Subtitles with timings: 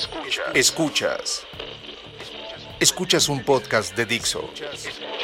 [0.00, 0.46] Escuchas.
[0.54, 1.46] Escuchas.
[2.80, 4.48] Escuchas un podcast de Dixo.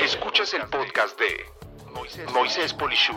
[0.04, 3.16] Escuchas el podcast de Moisés Polishuk.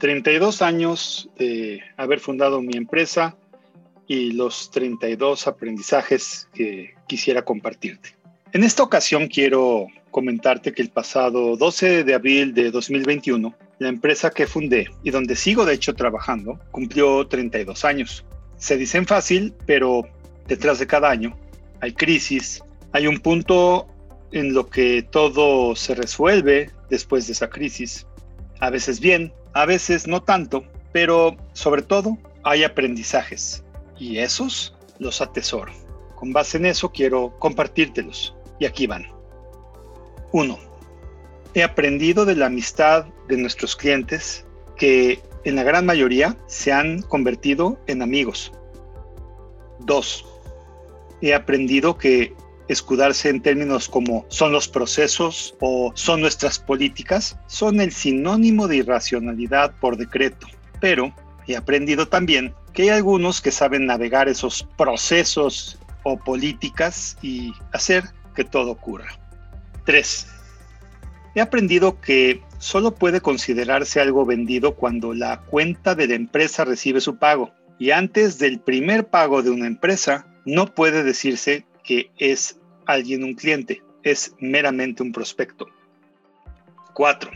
[0.00, 3.38] ...32 años de haber fundado mi empresa...
[4.06, 8.18] ...y los 32 aprendizajes que quisiera compartirte.
[8.52, 14.30] En esta ocasión quiero comentarte que el pasado 12 de abril de 2021, la empresa
[14.30, 18.24] que fundé y donde sigo de hecho trabajando cumplió 32 años.
[18.56, 20.06] Se dicen fácil, pero
[20.46, 21.36] detrás de cada año
[21.80, 23.88] hay crisis, hay un punto
[24.30, 28.06] en lo que todo se resuelve después de esa crisis.
[28.60, 33.64] A veces bien, a veces no tanto, pero sobre todo hay aprendizajes
[33.98, 35.72] y esos los atesoro.
[36.14, 38.36] Con base en eso quiero compartírtelos.
[38.60, 39.21] Y aquí van.
[40.32, 40.58] 1.
[41.54, 47.02] He aprendido de la amistad de nuestros clientes que en la gran mayoría se han
[47.02, 48.52] convertido en amigos.
[49.80, 50.26] 2.
[51.20, 52.34] He aprendido que
[52.68, 58.76] escudarse en términos como son los procesos o son nuestras políticas son el sinónimo de
[58.76, 60.46] irracionalidad por decreto.
[60.80, 61.14] Pero
[61.46, 68.04] he aprendido también que hay algunos que saben navegar esos procesos o políticas y hacer
[68.34, 69.21] que todo ocurra.
[69.84, 70.26] 3.
[71.34, 77.00] He aprendido que solo puede considerarse algo vendido cuando la cuenta de la empresa recibe
[77.00, 77.52] su pago.
[77.78, 83.34] Y antes del primer pago de una empresa, no puede decirse que es alguien un
[83.34, 85.66] cliente, es meramente un prospecto.
[86.94, 87.30] 4.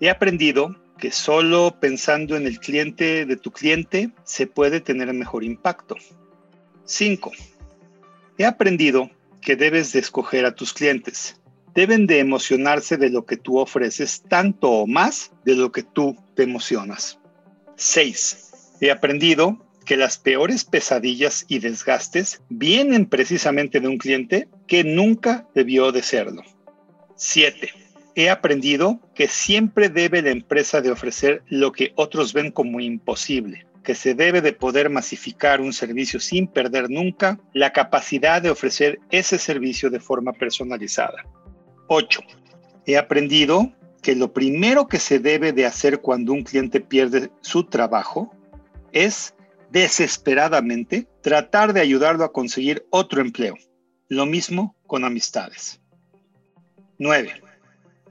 [0.00, 5.44] He aprendido que solo pensando en el cliente de tu cliente se puede tener mejor
[5.44, 5.96] impacto.
[6.84, 7.32] 5.
[8.38, 11.40] He aprendido que debes de escoger a tus clientes.
[11.76, 16.16] Deben de emocionarse de lo que tú ofreces tanto o más de lo que tú
[16.34, 17.20] te emocionas.
[17.76, 18.78] 6.
[18.80, 25.46] He aprendido que las peores pesadillas y desgastes vienen precisamente de un cliente que nunca
[25.54, 26.42] debió de serlo.
[27.14, 27.70] 7.
[28.14, 33.66] He aprendido que siempre debe la empresa de ofrecer lo que otros ven como imposible
[33.86, 38.98] que se debe de poder masificar un servicio sin perder nunca la capacidad de ofrecer
[39.12, 41.24] ese servicio de forma personalizada.
[41.88, 42.20] 8.
[42.86, 47.64] He aprendido que lo primero que se debe de hacer cuando un cliente pierde su
[47.64, 48.32] trabajo
[48.92, 49.34] es
[49.70, 53.56] desesperadamente tratar de ayudarlo a conseguir otro empleo.
[54.08, 55.80] Lo mismo con amistades.
[56.98, 57.42] 9.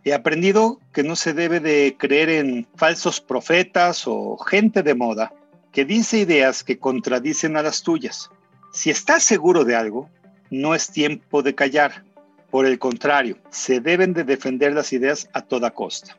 [0.04, 5.34] He aprendido que no se debe de creer en falsos profetas o gente de moda
[5.72, 8.30] que dice ideas que contradicen a las tuyas.
[8.72, 10.10] Si estás seguro de algo,
[10.50, 12.06] no es tiempo de callar.
[12.56, 16.18] Por el contrario, se deben de defender las ideas a toda costa.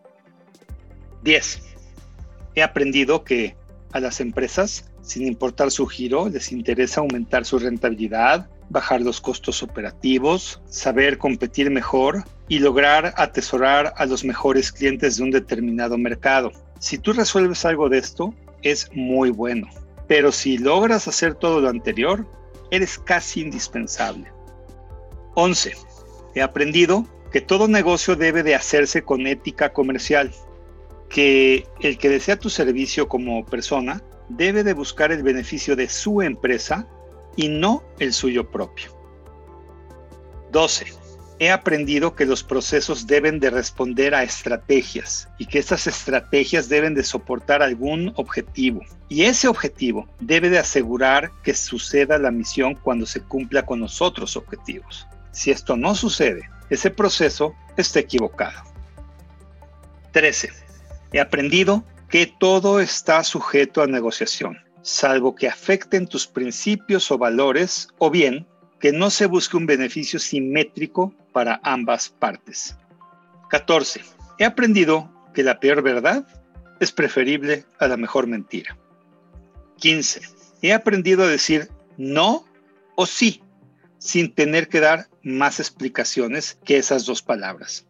[1.22, 1.62] 10.
[2.54, 3.56] He aprendido que
[3.92, 9.62] a las empresas, sin importar su giro, les interesa aumentar su rentabilidad, bajar los costos
[9.62, 16.52] operativos, saber competir mejor y lograr atesorar a los mejores clientes de un determinado mercado.
[16.80, 19.68] Si tú resuelves algo de esto, es muy bueno.
[20.06, 22.26] Pero si logras hacer todo lo anterior,
[22.70, 24.30] eres casi indispensable.
[25.34, 25.95] 11.
[26.36, 30.30] He aprendido que todo negocio debe de hacerse con ética comercial,
[31.08, 36.20] que el que desea tu servicio como persona debe de buscar el beneficio de su
[36.20, 36.86] empresa
[37.36, 38.94] y no el suyo propio.
[40.52, 41.06] 12
[41.38, 46.94] he aprendido que los procesos deben de responder a estrategias y que estas estrategias deben
[46.94, 48.82] de soportar algún objetivo.
[49.08, 54.00] Y ese objetivo debe de asegurar que suceda la misión cuando se cumpla con los
[54.00, 55.06] otros objetivos.
[55.36, 58.58] Si esto no sucede, ese proceso está equivocado.
[60.12, 60.50] 13.
[61.12, 67.88] He aprendido que todo está sujeto a negociación, salvo que afecten tus principios o valores
[67.98, 68.46] o bien
[68.80, 72.74] que no se busque un beneficio simétrico para ambas partes.
[73.50, 74.00] 14.
[74.38, 76.26] He aprendido que la peor verdad
[76.80, 78.78] es preferible a la mejor mentira.
[79.80, 80.22] 15.
[80.62, 81.68] He aprendido a decir
[81.98, 82.46] no
[82.94, 83.42] o sí
[84.06, 87.86] sin tener que dar más explicaciones que esas dos palabras.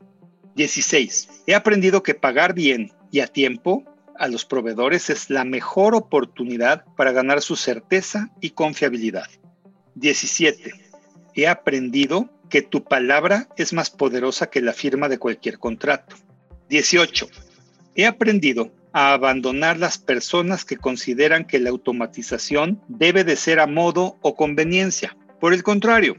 [0.54, 1.28] 16.
[1.46, 3.84] He aprendido que pagar bien y a tiempo
[4.18, 9.26] a los proveedores es la mejor oportunidad para ganar su certeza y confiabilidad.
[9.96, 10.72] 17.
[11.34, 16.16] He aprendido que tu palabra es más poderosa que la firma de cualquier contrato.
[16.70, 17.28] 18.
[17.94, 23.66] He aprendido a abandonar las personas que consideran que la automatización debe de ser a
[23.66, 25.14] modo o conveniencia.
[25.40, 26.16] Por el contrario,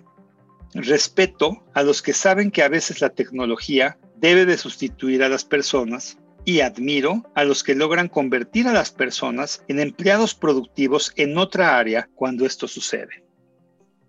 [0.73, 5.43] respeto a los que saben que a veces la tecnología debe de sustituir a las
[5.43, 11.37] personas y admiro a los que logran convertir a las personas en empleados productivos en
[11.37, 13.23] otra área cuando esto sucede.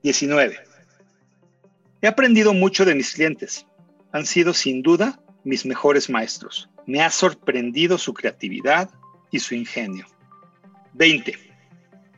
[0.02, 0.56] 19.
[2.00, 3.66] He aprendido mucho de mis clientes.
[4.12, 6.70] Han sido sin duda mis mejores maestros.
[6.87, 8.90] Me ha sorprendido su creatividad
[9.32, 10.06] y su ingenio.
[10.94, 11.47] 20.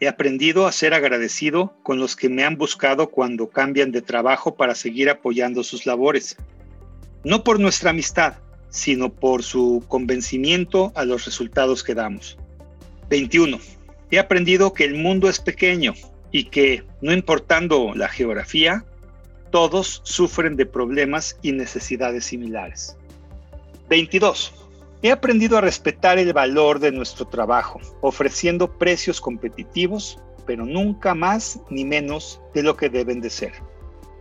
[0.01, 4.55] He aprendido a ser agradecido con los que me han buscado cuando cambian de trabajo
[4.55, 6.37] para seguir apoyando sus labores.
[7.23, 8.37] No por nuestra amistad,
[8.71, 12.39] sino por su convencimiento a los resultados que damos.
[13.11, 13.59] 21.
[14.11, 15.93] He aprendido que el mundo es pequeño
[16.33, 18.87] y que, no importando la geografía,
[19.51, 22.97] todos sufren de problemas y necesidades similares.
[23.91, 24.55] 22.
[25.03, 31.59] He aprendido a respetar el valor de nuestro trabajo, ofreciendo precios competitivos, pero nunca más
[31.71, 33.53] ni menos de lo que deben de ser.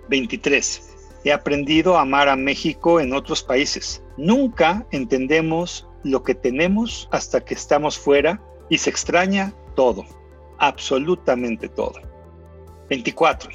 [0.08, 0.96] 23.
[1.26, 4.02] He aprendido a amar a México en otros países.
[4.16, 10.06] Nunca entendemos lo que tenemos hasta que estamos fuera y se extraña todo,
[10.60, 12.00] absolutamente todo.
[12.90, 13.50] 24.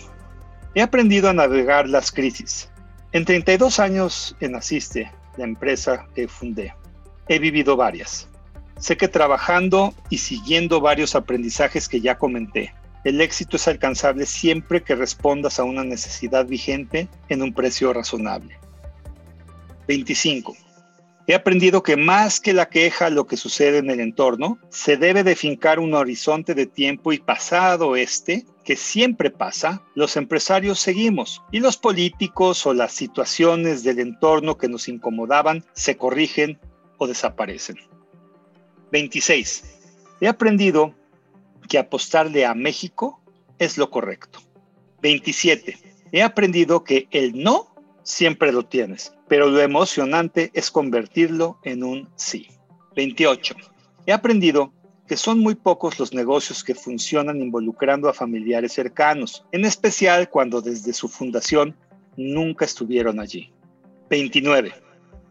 [0.75, 2.71] He aprendido a navegar las crisis.
[3.13, 6.75] En 32 años en Asiste, la empresa que fundé,
[7.29, 8.29] he vivido varias.
[8.79, 12.75] Sé que trabajando y siguiendo varios aprendizajes que ya comenté,
[13.05, 18.59] el éxito es alcanzable siempre que respondas a una necesidad vigente en un precio razonable.
[19.87, 20.57] 25.
[21.27, 25.25] He aprendido que más que la queja lo que sucede en el entorno, se debe
[25.25, 31.43] de fincar un horizonte de tiempo y pasado este, que siempre pasa, los empresarios seguimos
[31.51, 36.59] y los políticos o las situaciones del entorno que nos incomodaban se corrigen
[36.99, 37.77] o desaparecen.
[38.93, 39.65] 26.
[40.21, 40.95] He aprendido
[41.69, 43.21] que apostarle a México
[43.59, 44.41] es lo correcto.
[45.03, 45.77] 27.
[46.13, 52.09] He aprendido que el no siempre lo tienes, pero lo emocionante es convertirlo en un
[52.17, 52.49] sí.
[52.95, 53.57] 28.
[54.07, 54.73] He aprendido
[55.09, 60.63] que son muy pocos los negocios que funcionan involucrando a familiares cercanos, en especial cuando
[60.63, 61.77] desde su fundación
[62.17, 63.53] nunca estuvieron allí.
[64.09, 64.84] 29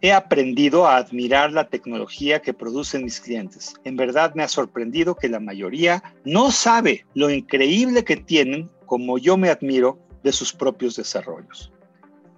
[0.03, 3.73] he aprendido a admirar la tecnología que producen mis clientes.
[3.85, 9.17] En verdad me ha sorprendido que la mayoría no sabe lo increíble que tienen como
[9.17, 11.71] yo me admiro de sus propios desarrollos.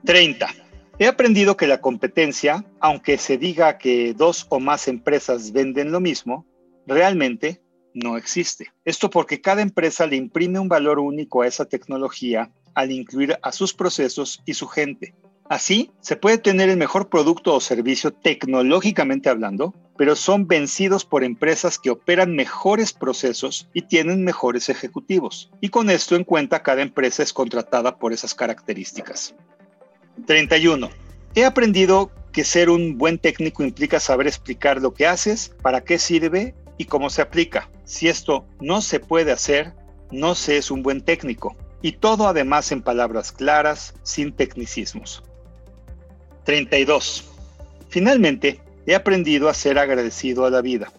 [0.05, 0.47] 30.
[0.99, 5.99] He aprendido que la competencia, aunque se diga que dos o más empresas venden lo
[5.99, 6.45] mismo,
[6.85, 7.63] realmente
[7.95, 8.67] no existe.
[8.85, 13.51] Esto porque cada empresa le imprime un valor único a esa tecnología al incluir a
[13.51, 15.15] sus procesos y su gente.
[15.47, 21.23] Así, se puede tener el mejor producto o servicio tecnológicamente hablando, pero son vencidos por
[21.23, 25.51] empresas que operan mejores procesos y tienen mejores ejecutivos.
[25.61, 29.35] Y con esto en cuenta, cada empresa es contratada por esas características.
[30.25, 30.89] 31.
[31.35, 35.99] He aprendido que ser un buen técnico implica saber explicar lo que haces, para qué
[35.99, 37.69] sirve y cómo se aplica.
[37.83, 39.73] Si esto no se puede hacer,
[40.11, 41.55] no se es un buen técnico.
[41.83, 45.23] Y todo además en palabras claras, sin tecnicismos.
[46.45, 47.25] 32.
[47.89, 50.91] Finalmente, he aprendido a ser agradecido a la vida,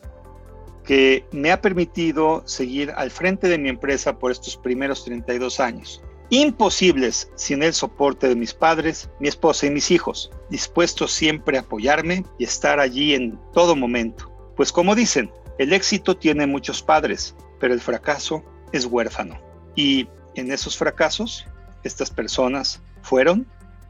[0.84, 6.02] que me ha permitido seguir al frente de mi empresa por estos primeros 32 años.
[6.28, 11.60] Imposibles sin el soporte de mis padres, mi esposa y mis hijos, dispuestos siempre a
[11.60, 14.32] apoyarme y estar allí en todo momento.
[14.56, 19.40] Pues como dicen, el éxito tiene muchos padres, pero el fracaso es huérfano.
[19.76, 21.46] Y en esos fracasos,
[21.84, 23.46] estas personas fueron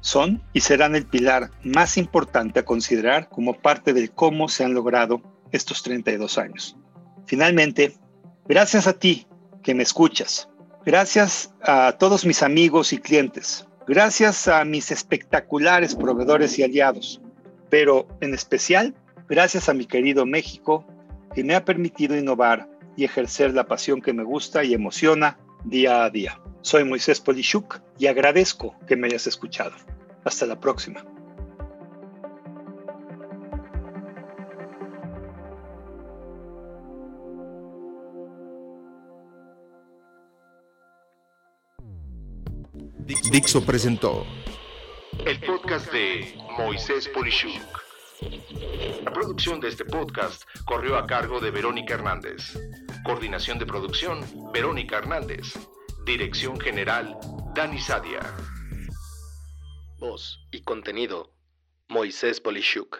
[0.07, 4.73] son y serán el pilar más importante a considerar como parte de cómo se han
[4.73, 5.21] logrado
[5.53, 6.77] estos 32 años.
[7.27, 7.95] Finalmente,
[8.47, 9.27] gracias a ti
[9.63, 10.49] que me escuchas,
[10.85, 17.21] gracias a todos mis amigos y clientes, gracias a mis espectaculares proveedores y aliados,
[17.69, 18.95] pero en especial
[19.29, 20.87] gracias a mi querido México
[21.35, 25.37] que me ha permitido innovar y ejercer la pasión que me gusta y emociona
[25.67, 26.41] día a día.
[26.63, 29.75] Soy Moisés Polishuk y agradezco que me hayas escuchado.
[30.25, 31.05] Hasta la próxima.
[43.31, 44.27] Dixo presentó
[45.25, 47.83] el podcast de Moisés Polishuk.
[49.05, 52.59] La producción de este podcast corrió a cargo de Verónica Hernández.
[53.07, 54.21] Coordinación de producción,
[54.53, 55.55] Verónica Hernández.
[56.05, 57.17] Dirección General,
[57.55, 58.19] Dani Sadia.
[60.01, 61.33] Voz y contenido,
[61.87, 62.99] Moisés Polishuk.